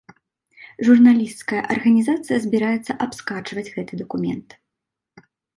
Журналісцкая 0.87 1.59
арганізацыя 1.75 2.37
збіраецца 2.47 2.97
абскарджваць 3.07 3.69
гэты 3.77 3.93
дакумент. 4.03 4.49